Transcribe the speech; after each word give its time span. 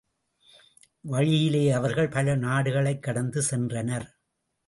வழியிலே 1.01 1.71
அவர்கள் 1.71 2.07
பல 2.07 2.35
நாடுகளைக் 2.35 3.03
கடந்து 3.03 3.43
சென்றனர். 3.51 4.07